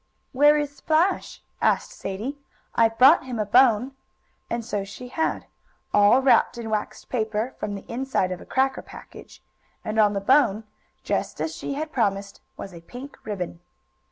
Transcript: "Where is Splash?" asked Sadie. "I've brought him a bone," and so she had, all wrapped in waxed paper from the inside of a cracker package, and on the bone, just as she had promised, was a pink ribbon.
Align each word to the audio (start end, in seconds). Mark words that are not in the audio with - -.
"Where 0.31 0.57
is 0.57 0.75
Splash?" 0.75 1.43
asked 1.61 1.91
Sadie. 1.91 2.39
"I've 2.73 2.97
brought 2.97 3.23
him 3.25 3.37
a 3.37 3.45
bone," 3.45 3.91
and 4.49 4.65
so 4.65 4.83
she 4.83 5.09
had, 5.09 5.45
all 5.93 6.23
wrapped 6.23 6.57
in 6.57 6.71
waxed 6.71 7.07
paper 7.07 7.53
from 7.59 7.75
the 7.75 7.85
inside 7.87 8.31
of 8.31 8.41
a 8.41 8.45
cracker 8.47 8.81
package, 8.81 9.43
and 9.85 9.99
on 9.99 10.13
the 10.13 10.19
bone, 10.19 10.63
just 11.03 11.39
as 11.39 11.55
she 11.55 11.75
had 11.75 11.91
promised, 11.91 12.41
was 12.57 12.73
a 12.73 12.81
pink 12.81 13.15
ribbon. 13.25 13.59